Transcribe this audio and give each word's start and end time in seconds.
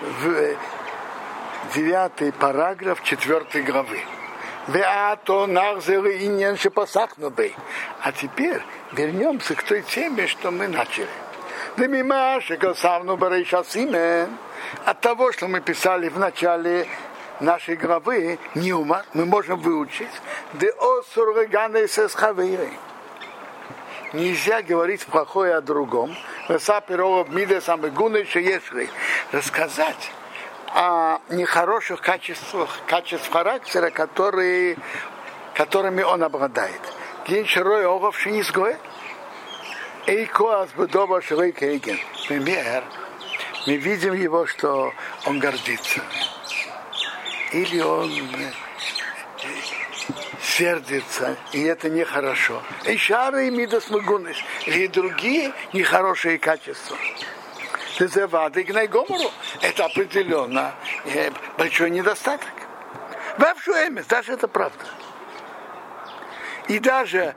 в, 0.00 0.56
девятый 1.74 2.32
параграф 2.32 3.02
четвертой 3.02 3.62
главы. 3.62 4.00
А 8.02 8.12
теперь 8.12 8.62
вернемся 8.92 9.54
к 9.54 9.62
той 9.62 9.82
теме, 9.82 10.26
что 10.26 10.50
мы 10.50 10.68
начали. 10.68 11.08
От 14.84 15.00
того, 15.00 15.32
что 15.32 15.48
мы 15.48 15.60
писали 15.60 16.08
в 16.08 16.18
начале 16.18 16.86
нашей 17.40 17.76
главы, 17.76 18.38
Ньюма, 18.54 19.04
мы 19.14 19.24
можем 19.24 19.58
выучить, 19.60 20.10
Нельзя 24.12 24.62
говорить 24.62 25.06
плохое 25.06 25.54
о 25.54 25.60
другом. 25.60 26.16
Рассказать 29.32 30.10
о 30.74 31.20
нехороших 31.28 32.00
качествах, 32.00 32.80
качеств 32.86 33.30
характера, 33.30 33.90
которые, 33.90 34.76
которыми 35.54 36.02
он 36.02 36.22
обладает. 36.22 36.80
Например, 42.28 42.84
мы 43.66 43.76
видим 43.76 44.14
его, 44.14 44.46
что 44.46 44.92
он 45.26 45.38
гордится. 45.38 46.00
Или 47.52 47.80
он 47.80 48.10
сердится, 50.42 51.36
и 51.52 51.62
это 51.62 51.88
нехорошо. 51.88 52.62
И 52.84 52.96
шары 52.96 53.46
и 53.46 53.50
мидас 53.50 53.88
и 54.66 54.88
другие 54.88 55.52
нехорошие 55.72 56.38
качества. 56.38 56.96
Это 59.60 59.84
определенно 59.84 60.74
э, 61.04 61.30
большой 61.58 61.90
недостаток. 61.90 62.48
Вообще 63.38 63.88
эмес, 63.88 64.06
даже 64.06 64.32
это 64.32 64.48
правда. 64.48 64.84
И 66.68 66.78
даже 66.78 67.34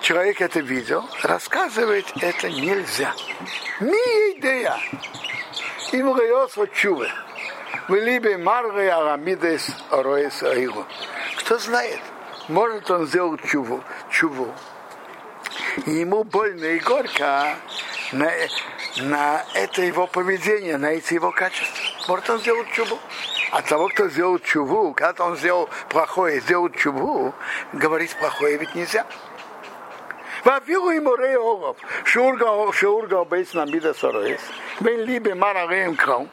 человек 0.00 0.40
это 0.40 0.60
видел, 0.60 1.08
рассказывать 1.22 2.12
это 2.20 2.48
нельзя. 2.50 3.14
Ни 3.80 4.38
идея. 4.38 4.76
Им 5.92 6.12
вот 6.56 6.72
чувы. 6.72 7.08
В 7.88 7.94
либе 7.94 8.38
марве 8.38 8.92
арамидес 8.92 9.68
ороес 9.90 10.42
аигу. 10.42 10.86
Кто 11.38 11.58
знает, 11.58 12.00
может 12.48 12.90
он 12.90 13.06
сделать 13.06 13.42
чуву, 13.44 13.82
чуву. 14.10 14.52
И 15.86 15.90
ему 15.90 16.24
больно 16.24 16.64
и 16.64 16.78
горько 16.78 17.56
на, 18.97 19.05
на 19.07 19.45
это 19.53 19.81
его 19.81 20.07
поведение, 20.07 20.77
на 20.77 20.87
эти 20.87 21.13
его 21.13 21.31
качества. 21.31 21.83
Может 22.07 22.29
он 22.29 22.39
сделать 22.39 22.71
чуву. 22.71 22.99
А 23.51 23.61
того, 23.61 23.87
кто 23.89 24.09
сделал 24.09 24.39
чуву, 24.39 24.93
когда 24.93 25.25
он 25.25 25.37
сделал 25.37 25.69
плохое, 25.89 26.41
сделал 26.41 26.69
чуву, 26.69 27.33
говорить 27.73 28.15
плохое 28.17 28.57
ведь 28.57 28.75
нельзя. 28.75 29.05
ואפילו 30.45 30.91
אם 30.91 31.07
הורה 31.07 31.35
עורף, 31.35 31.75
שיעור 32.73 33.05
גרבייס 33.05 33.55
נעמיד 33.55 33.85
הסורס, 33.85 34.41
בין 34.81 34.99
לי 34.99 35.19
במר 35.19 35.57
הרי 35.57 35.95
кром. 35.97 36.27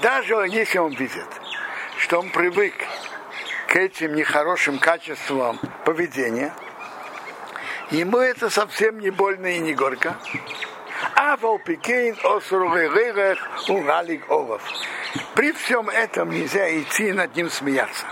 даже 0.00 0.34
если 0.48 0.78
он 0.78 0.92
видит, 0.94 1.28
что 1.98 2.20
он 2.20 2.30
привык 2.30 2.74
к 3.66 3.76
этим 3.76 4.14
нехорошим 4.14 4.78
качествам 4.78 5.60
поведения, 5.84 6.54
ему 7.90 8.18
это 8.18 8.48
совсем 8.48 8.98
не 8.98 9.10
больно 9.10 9.48
и 9.48 9.58
не 9.58 9.74
горько. 9.74 10.16
А 11.15 11.37
волпикейн 11.37 12.17
осуругерех 12.23 13.39
угалик 13.69 14.29
олов. 14.29 14.61
При 15.33 15.53
всем 15.53 15.89
этом 15.89 16.29
нельзя 16.29 16.69
идти 16.77 17.13
над 17.13 17.35
ним 17.35 17.49
смеяться. 17.49 18.05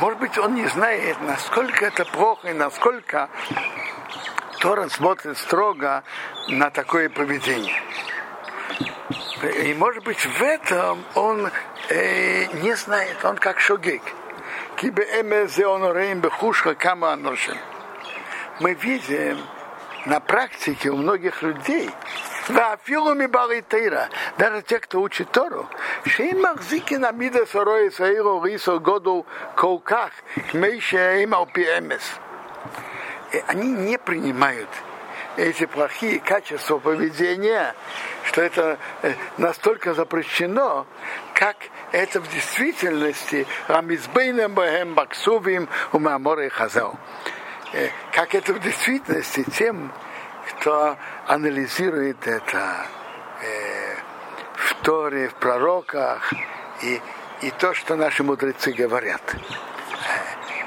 Может 0.00 0.18
быть, 0.18 0.38
он 0.38 0.54
не 0.54 0.66
знает, 0.66 1.16
насколько 1.22 1.86
это 1.86 2.04
плохо 2.04 2.48
и 2.48 2.52
насколько 2.52 3.30
Тора 4.60 4.88
смотрит 4.88 5.38
строго 5.38 6.02
на 6.48 6.70
такое 6.70 7.08
поведение. 7.08 7.82
И 9.62 9.74
может 9.74 10.04
быть 10.04 10.24
в 10.24 10.42
этом 10.42 11.04
он 11.14 11.50
э, 11.88 12.46
не 12.62 12.74
знает, 12.74 13.24
он 13.24 13.36
как 13.36 13.60
шогик. 13.60 14.02
Мы 18.60 18.74
видим 18.74 19.38
на 20.04 20.20
практике 20.20 20.90
у 20.90 20.96
многих 20.96 21.42
людей, 21.42 21.90
да, 22.50 22.76
филуми 22.84 23.24
балитейра, 23.24 24.10
даже 24.36 24.60
те, 24.60 24.78
кто 24.78 25.00
учит 25.00 25.30
Тору, 25.32 25.66
шейм 26.04 26.42
махзики 26.42 26.94
на 26.94 27.12
мида 27.12 27.46
сорой 27.46 27.90
саиру 27.92 28.44
рисо 28.44 28.78
году 28.78 29.24
колках, 29.56 30.10
кмейше 30.50 31.22
им 31.22 31.34
алпиэмес. 31.34 32.02
Они 33.46 33.72
не 33.72 33.98
принимают 33.98 34.68
эти 35.36 35.66
плохие 35.66 36.20
качества 36.20 36.78
поведения, 36.78 37.74
что 38.24 38.42
это 38.42 38.78
э, 39.02 39.14
настолько 39.38 39.94
запрещено, 39.94 40.86
как 41.34 41.56
это 41.92 42.20
в 42.20 42.28
действительности 42.28 43.46
Рамизбейнем 43.68 44.54
Бахем 44.54 44.94
Баксувим 44.94 45.68
Умаморы 45.92 46.50
Хазал. 46.50 46.98
Э, 47.72 47.88
как 48.12 48.34
это 48.34 48.54
в 48.54 48.60
действительности 48.60 49.44
тем, 49.56 49.92
кто 50.50 50.96
анализирует 51.26 52.26
это 52.26 52.86
э, 53.42 53.96
в 54.54 54.74
Торе, 54.82 55.28
в 55.28 55.34
пророках 55.34 56.32
и, 56.82 57.00
и 57.42 57.50
то, 57.50 57.74
что 57.74 57.96
наши 57.96 58.22
мудрецы 58.22 58.72
говорят. 58.72 59.22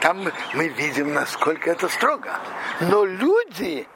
Там 0.00 0.30
мы 0.54 0.68
видим, 0.68 1.14
насколько 1.14 1.70
это 1.70 1.88
строго. 1.88 2.38
Но 2.80 3.04
люди 3.04 3.86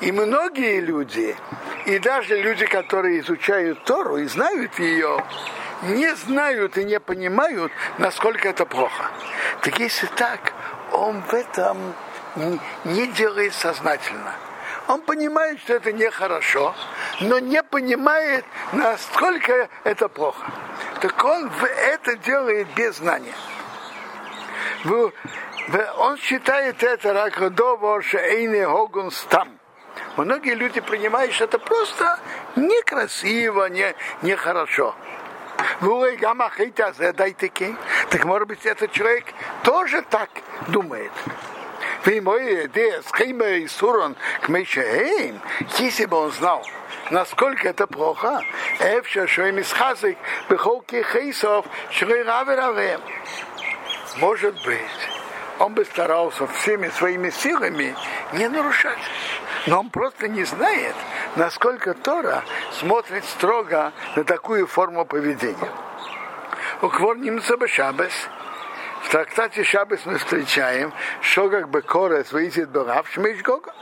и 0.00 0.12
многие 0.12 0.80
люди, 0.80 1.36
и 1.86 1.98
даже 1.98 2.36
люди, 2.40 2.66
которые 2.66 3.20
изучают 3.20 3.84
Тору 3.84 4.16
и 4.16 4.26
знают 4.26 4.78
ее, 4.78 5.24
не 5.82 6.14
знают 6.16 6.76
и 6.78 6.84
не 6.84 6.98
понимают, 6.98 7.72
насколько 7.98 8.48
это 8.48 8.66
плохо. 8.66 9.10
Так 9.62 9.78
если 9.78 10.06
так, 10.06 10.52
он 10.92 11.22
в 11.22 11.32
этом 11.32 11.94
не 12.84 13.06
делает 13.08 13.54
сознательно. 13.54 14.34
Он 14.88 15.00
понимает, 15.00 15.60
что 15.60 15.74
это 15.74 15.92
нехорошо, 15.92 16.74
но 17.20 17.38
не 17.38 17.62
понимает, 17.62 18.44
насколько 18.72 19.68
это 19.84 20.08
плохо. 20.08 20.44
Так 21.00 21.24
он 21.24 21.50
это 21.62 22.16
делает 22.16 22.66
без 22.74 22.96
знания. 22.96 23.34
Он 24.84 26.18
считает 26.18 26.82
это 26.82 27.12
ракодово 27.14 28.02
шейне 28.02 28.66
хогун 28.66 29.10
стам 29.10 29.58
Многие 30.16 30.54
люди 30.54 30.80
принимают, 30.80 31.32
что 31.32 31.44
это 31.44 31.58
просто 31.58 32.20
некрасиво, 32.54 33.68
не, 33.68 33.94
нехорошо. 34.22 34.94
Так 38.10 38.24
может 38.24 38.48
быть, 38.48 38.64
этот 38.64 38.92
человек 38.92 39.24
тоже 39.64 40.02
так 40.02 40.30
думает. 40.68 41.10
Если 45.78 46.04
бы 46.04 46.16
он 46.16 46.32
знал, 46.32 46.64
насколько 47.10 47.68
это 47.68 47.86
плохо, 47.86 48.40
может 54.16 54.54
быть, 54.64 55.08
он 55.58 55.74
бы 55.74 55.84
старался 55.84 56.46
всеми 56.46 56.88
своими 56.90 57.30
силами 57.30 57.94
не 58.32 58.48
нарушать. 58.48 58.98
Но 59.66 59.80
он 59.80 59.90
просто 59.90 60.28
не 60.28 60.44
знает, 60.44 60.94
насколько 61.36 61.94
Тора 61.94 62.42
смотрит 62.72 63.24
строго 63.24 63.92
на 64.14 64.24
такую 64.24 64.66
форму 64.66 65.04
поведения. 65.06 65.70
У 66.82 66.88
Кворнимца 66.88 67.56
Шабес 67.66 68.12
в 69.04 69.10
трактате 69.10 69.64
Шабес 69.64 70.00
мы 70.04 70.18
встречаем, 70.18 70.92
что 71.20 71.48
как 71.48 71.68
бы 71.68 71.82
корес 71.82 72.32
выйдет 72.32 72.70
Барав 72.70 73.08
Шмейшгога. 73.08 73.72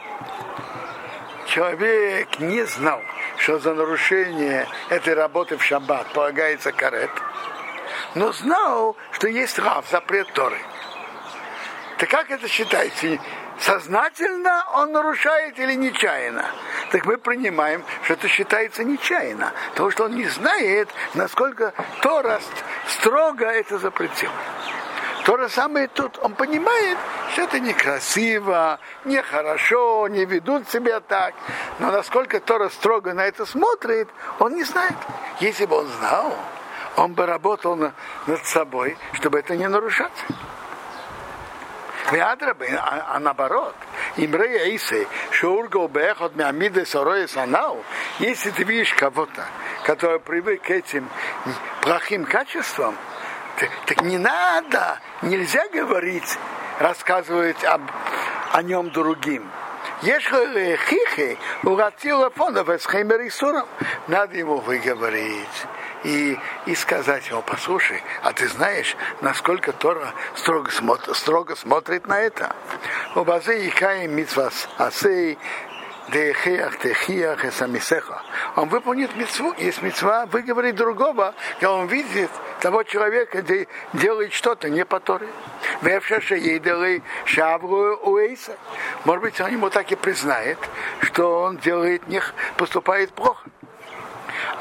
Человек 1.47 2.39
не 2.39 2.65
знал, 2.65 3.01
что 3.37 3.59
за 3.59 3.75
нарушение 3.75 4.69
этой 4.89 5.15
работы 5.15 5.57
в 5.57 5.65
шаббат 5.65 6.13
полагается 6.13 6.73
карет, 6.73 7.11
но 8.15 8.33
знал, 8.33 8.97
что 9.13 9.29
есть 9.29 9.59
рав, 9.59 9.85
запрет 9.91 10.33
Торы. 10.33 10.59
Так 11.99 12.09
как 12.09 12.31
это 12.31 12.49
считается? 12.49 13.19
Сознательно 13.63 14.65
он 14.75 14.93
нарушает 14.93 15.59
или 15.59 15.75
нечаянно. 15.75 16.45
Так 16.91 17.07
мы 17.07 17.17
принимаем, 17.17 17.85
что 18.05 18.15
это 18.15 18.29
считается 18.29 18.85
нечаянно. 18.85 19.53
Потому 19.71 19.91
что 19.91 20.05
он 20.05 20.17
не 20.17 20.27
знает, 20.27 20.89
насколько 21.15 21.73
Тора 22.01 22.41
строго 22.89 23.47
это 23.47 23.79
запретил. 23.79 24.31
То 25.25 25.37
же 25.37 25.49
самое 25.49 25.87
тут. 25.87 26.19
Он 26.21 26.35
понимает, 26.35 26.99
что 27.33 27.43
это 27.43 27.61
некрасиво, 27.61 28.81
нехорошо, 29.05 30.09
не 30.09 30.25
ведут 30.25 30.69
себя 30.69 31.01
так. 31.01 31.35
Но 31.79 31.93
насколько 31.93 32.41
Тора 32.41 32.69
строго 32.71 33.15
на 33.15 33.25
это 33.25 33.47
смотрит, 33.47 34.09
он 34.41 34.57
не 34.57 34.65
знает. 34.65 34.97
Если 35.39 35.67
бы 35.67 35.77
он 35.77 35.87
знал, 35.87 36.37
он 36.97 37.15
бы 37.15 37.25
работал 37.27 37.77
на, 37.77 37.95
над 38.27 38.45
собой, 38.45 38.97
чтобы 39.13 39.39
это 39.39 39.57
не 39.57 39.69
нарушать. 39.69 40.13
А, 42.11 42.37
а 43.15 43.19
наоборот, 43.21 43.75
Имрея 44.17 44.75
Исы, 44.77 45.07
Шаургал 45.31 45.89
Бехот 45.89 46.37
Мямиды 46.37 46.85
Сороя 46.85 47.27
Санау, 47.27 47.83
если 48.19 48.51
ты 48.51 48.65
видишь 48.65 48.93
кого-то, 48.95 49.47
который 49.85 50.21
привык 50.21 50.63
к 50.63 50.71
этим 50.71 51.09
плохим 51.81 52.25
качествам, 52.25 52.97
так 53.87 54.03
не 54.03 54.19
надо, 54.19 54.99
нельзя 55.23 55.69
говорить, 55.69 56.39
рассказывать 56.79 57.63
об, 57.65 57.83
о 58.53 58.63
нем 58.63 58.91
другим. 58.91 59.51
Если 60.03 60.77
хихи, 60.89 61.39
уратила 61.63 62.31
фонов 62.31 62.69
с 62.69 62.87
хеймерисуром, 62.91 63.69
надо 64.09 64.37
ему 64.37 64.57
выговорить 64.57 65.67
и, 66.05 66.39
и 66.67 66.75
сказать 66.75 67.29
ему, 67.29 67.43
послушай, 67.43 68.03
а 68.23 68.33
ты 68.33 68.49
знаешь, 68.49 68.97
насколько 69.21 69.73
Тора 69.73 70.13
строго, 70.35 70.71
смотр, 70.71 71.15
строго 71.15 71.57
смотрит 71.57 72.07
на 72.07 72.21
это? 72.21 72.55
У 73.15 73.25
базы 73.25 73.69
Икаи 73.69 74.07
Митвас 74.07 74.69
Асей 74.79 75.39
Дехиях, 76.11 76.79
Техиях, 76.79 77.45
Эсамисеха. 77.45 78.23
Он 78.57 78.69
выполнит 78.69 79.15
митцву, 79.17 79.55
есть 79.57 79.83
митцва 79.83 80.27
выговорить 80.27 80.75
другого, 80.75 81.35
когда 81.55 81.73
он 81.73 81.87
видит 81.87 82.31
того 82.61 82.83
человека, 82.83 83.41
где 83.41 83.69
делает 83.93 84.33
что-то 84.33 84.69
не 84.69 84.85
по 84.85 85.01
Торе. 85.01 85.29
Может 89.05 89.23
быть, 89.23 89.41
он 89.41 89.53
ему 89.53 89.71
так 89.71 89.91
и 89.93 89.97
признает, 89.97 90.59
что 91.01 91.43
он 91.43 91.59
делает, 91.59 92.07
не 92.09 92.21
поступает 92.57 93.13
плохо. 93.13 93.49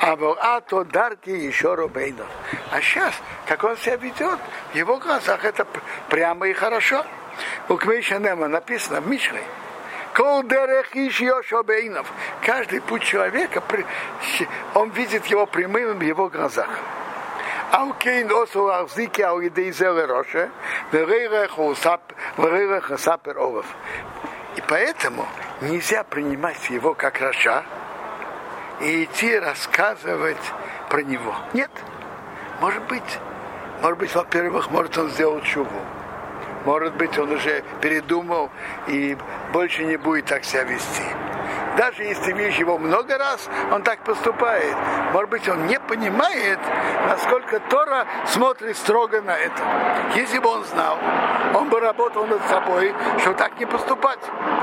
А, 0.02 0.18
а 0.40 0.62
то 0.62 0.84
дарки 0.84 1.30
еще 1.30 1.76
Рубейнов. 1.76 2.26
А 2.72 2.82
сейчас, 2.82 3.14
как 3.46 3.64
он 3.64 3.78
себя 3.78 3.98
ведет, 3.98 4.40
в 4.72 4.76
его 4.76 4.98
глазах 4.98 5.46
это 5.46 5.68
прямо 6.10 6.48
и 6.48 6.54
хорошо. 6.54 7.06
У 7.70 7.78
Кмейша 7.78 8.18
Нема 8.18 8.48
написано 8.48 9.00
в 9.00 9.08
Мишле. 9.08 9.44
Каждый 12.42 12.82
путь 12.82 13.04
человека, 13.04 13.64
он 14.74 14.90
видит 14.90 15.28
его 15.28 15.46
прямым 15.46 16.00
в 16.00 16.02
его 16.02 16.30
глазах. 16.30 16.70
Алкейн 17.72 18.30
осу 18.32 18.68
ахзики 18.68 19.22
ал 19.22 19.40
идей 19.42 19.72
зеле 19.72 20.06
роше, 20.06 20.50
верейрех 20.92 23.00
сапер 23.00 23.38
олов. 23.38 23.66
И 24.58 24.62
поэтому 24.68 25.26
нельзя 25.62 26.04
принимать 26.04 26.70
его 26.70 26.94
как 26.94 27.22
Раша, 27.22 27.64
и 28.82 29.04
идти 29.04 29.38
рассказывать 29.38 30.38
про 30.90 31.02
него. 31.04 31.36
Нет. 31.54 31.72
Может 32.60 32.84
быть, 32.84 33.20
может 33.82 33.98
быть, 33.98 34.14
во-первых, 34.14 34.70
может 34.70 34.98
он 34.98 35.10
сделал 35.10 35.42
чуву. 35.42 35.82
Может 36.66 36.94
быть, 36.96 37.18
он 37.18 37.32
уже 37.32 37.64
передумал 37.82 38.52
и 38.88 39.18
больше 39.52 39.84
не 39.84 39.98
будет 39.98 40.26
так 40.26 40.44
себя 40.44 40.64
вести. 40.64 41.04
Даже 41.78 42.04
если 42.04 42.34
видишь 42.34 42.58
его 42.58 42.78
много 42.78 43.18
раз, 43.18 43.50
он 43.72 43.82
так 43.82 44.04
поступает. 44.04 44.76
Может 45.14 45.30
быть, 45.30 45.48
он 45.48 45.68
не 45.68 45.80
понимает, 45.80 46.60
насколько 47.08 47.60
Тора 47.62 48.06
смотрит 48.28 48.78
строго 48.78 49.22
на 49.22 49.36
это. 49.36 49.64
Если 50.16 50.40
бы 50.40 50.50
он 50.50 50.66
знал, 50.66 50.98
он 51.56 51.70
бы 51.70 51.80
работал 51.80 52.28
над 52.28 52.42
собой, 52.48 52.94
что 53.20 53.34
так 53.34 53.58
не 53.60 53.66
поступать. 53.66 54.20